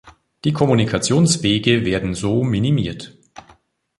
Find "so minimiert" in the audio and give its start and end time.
2.15-3.15